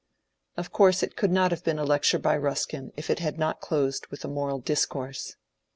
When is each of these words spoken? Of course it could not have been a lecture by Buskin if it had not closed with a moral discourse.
Of 0.57 0.71
course 0.71 1.03
it 1.03 1.15
could 1.15 1.29
not 1.29 1.51
have 1.51 1.63
been 1.63 1.77
a 1.77 1.83
lecture 1.85 2.17
by 2.17 2.39
Buskin 2.39 2.91
if 2.97 3.11
it 3.11 3.19
had 3.19 3.37
not 3.37 3.61
closed 3.61 4.07
with 4.07 4.25
a 4.25 4.27
moral 4.27 4.57
discourse. 4.57 5.35